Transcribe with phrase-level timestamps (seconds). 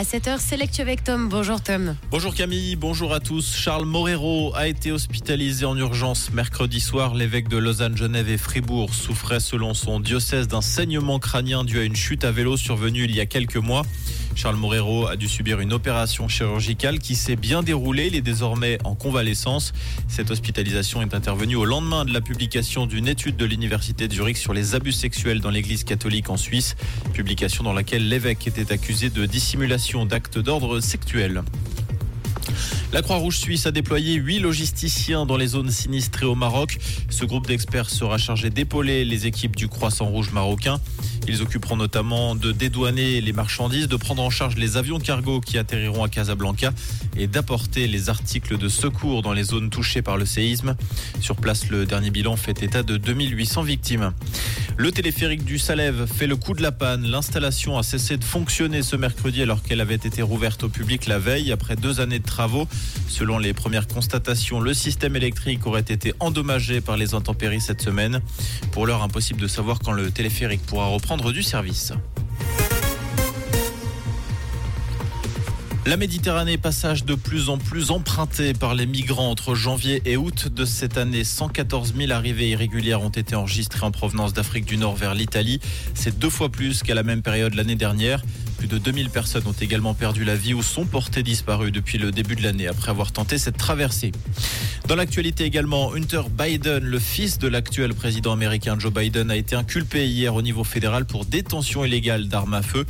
[0.00, 1.28] À 7h, c'est l'actu avec Tom.
[1.28, 1.94] Bonjour Tom.
[2.10, 3.54] Bonjour Camille, bonjour à tous.
[3.54, 7.14] Charles Morero a été hospitalisé en urgence mercredi soir.
[7.14, 11.82] L'évêque de Lausanne, Genève et Fribourg souffrait selon son diocèse d'un saignement crânien dû à
[11.82, 13.82] une chute à vélo survenue il y a quelques mois.
[14.34, 18.06] Charles Morero a dû subir une opération chirurgicale qui s'est bien déroulée.
[18.06, 19.72] Il est désormais en convalescence.
[20.08, 24.38] Cette hospitalisation est intervenue au lendemain de la publication d'une étude de l'Université de Zurich
[24.38, 26.76] sur les abus sexuels dans l'Église catholique en Suisse.
[27.12, 31.42] Publication dans laquelle l'évêque était accusé de dissimulation d'actes d'ordre sexuel.
[32.92, 36.78] La Croix-Rouge suisse a déployé huit logisticiens dans les zones sinistrées au Maroc.
[37.08, 40.80] Ce groupe d'experts sera chargé d'épauler les équipes du Croissant Rouge marocain.
[41.30, 45.58] Ils occuperont notamment de dédouaner les marchandises, de prendre en charge les avions cargo qui
[45.58, 46.72] atterriront à Casablanca
[47.16, 50.74] et d'apporter les articles de secours dans les zones touchées par le séisme.
[51.20, 54.12] Sur place, le dernier bilan fait état de 2800 victimes.
[54.80, 57.06] Le téléphérique du Salève fait le coup de la panne.
[57.06, 61.18] L'installation a cessé de fonctionner ce mercredi alors qu'elle avait été rouverte au public la
[61.18, 62.66] veille après deux années de travaux.
[63.06, 68.22] Selon les premières constatations, le système électrique aurait été endommagé par les intempéries cette semaine.
[68.72, 71.92] Pour l'heure, impossible de savoir quand le téléphérique pourra reprendre du service.
[75.86, 80.48] La Méditerranée, passage de plus en plus emprunté par les migrants entre janvier et août
[80.48, 81.24] de cette année.
[81.24, 85.58] 114 000 arrivées irrégulières ont été enregistrées en provenance d'Afrique du Nord vers l'Italie.
[85.94, 88.22] C'est deux fois plus qu'à la même période l'année dernière.
[88.60, 92.10] Plus de 2000 personnes ont également perdu la vie ou sont portées disparues depuis le
[92.10, 94.12] début de l'année après avoir tenté cette traversée.
[94.86, 99.56] Dans l'actualité également, Hunter Biden, le fils de l'actuel président américain Joe Biden, a été
[99.56, 102.84] inculpé hier au niveau fédéral pour détention illégale d'armes à feu.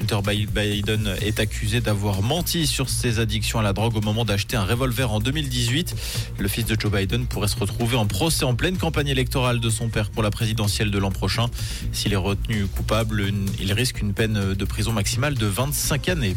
[0.00, 4.56] Hunter Biden est accusé d'avoir menti sur ses addictions à la drogue au moment d'acheter
[4.56, 5.96] un revolver en 2018.
[6.38, 9.70] Le fils de Joe Biden pourrait se retrouver en procès en pleine campagne électorale de
[9.70, 11.46] son père pour la présidentielle de l'an prochain.
[11.90, 16.36] S'il est retenu coupable, il risque une peine de prison de 25 années.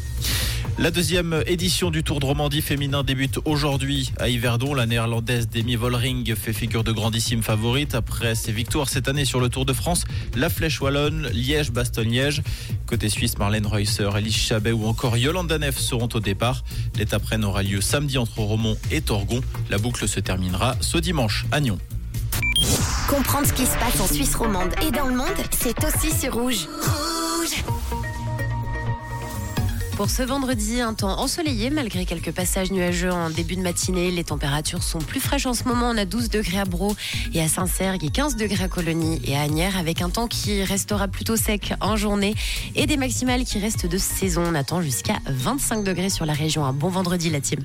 [0.77, 4.73] La deuxième édition du Tour de Romandie féminin débute aujourd'hui à Yverdon.
[4.73, 9.41] La néerlandaise Demi Volring fait figure de grandissime favorite après ses victoires cette année sur
[9.41, 10.05] le Tour de France.
[10.33, 12.41] La Flèche Wallonne, Liège, Bastogne-Liège.
[12.85, 16.63] Côté suisse, Marlène Reusser, Alice Chabet ou encore Yolanda Neff seront au départ.
[16.97, 19.41] L'étape reine aura lieu samedi entre Romont et Torgon.
[19.69, 21.79] La boucle se terminera ce dimanche à Nyon.
[23.09, 26.33] Comprendre ce qui se passe en Suisse romande et dans le monde, c'est aussi sur.
[26.33, 26.67] Rouge
[29.99, 34.11] pour ce vendredi, un temps ensoleillé malgré quelques passages nuageux en début de matinée.
[34.11, 35.89] Les températures sont plus fraîches en ce moment.
[35.89, 36.95] On a 12 degrés à Bro
[37.33, 40.63] et à Saint-Sergue et 15 degrés à Colonie et à Agnières avec un temps qui
[40.63, 42.33] restera plutôt sec en journée
[42.75, 44.45] et des maximales qui restent de saison.
[44.47, 46.63] On attend jusqu'à 25 degrés sur la région.
[46.63, 47.59] Un bon vendredi la team.